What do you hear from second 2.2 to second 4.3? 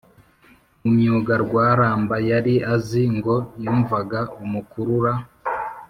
yari azi ngo yumvaga